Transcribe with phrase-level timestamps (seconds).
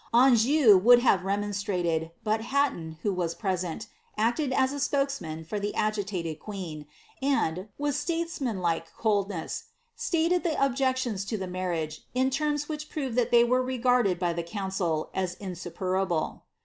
[0.15, 3.85] Anjou would have remonstrated, but Hatton, who was present,
[4.17, 6.87] acted as spokesman for the agitated queen,
[7.21, 13.15] and, with statesmanlike coldness, stated the ob jections to the marriage, in terms which proved
[13.15, 16.45] that they were regarded by the council as insuperable.'